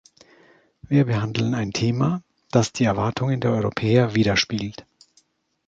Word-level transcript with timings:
Wir 0.81 1.05
behandeln 1.05 1.53
ein 1.53 1.73
Thema, 1.73 2.23
das 2.49 2.73
die 2.73 2.85
Erwartungen 2.85 3.39
der 3.39 3.51
Europäer 3.51 4.15
widerspiegelt. 4.15 4.87